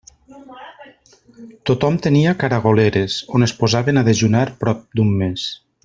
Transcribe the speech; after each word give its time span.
Tothom 1.69 1.99
tenia 2.07 2.33
caragoleres, 2.45 3.19
on 3.39 3.49
es 3.49 3.55
posaven 3.61 4.03
a 4.03 4.05
dejunar 4.11 4.47
prop 4.65 4.83
d'un 5.01 5.15
mes. 5.23 5.47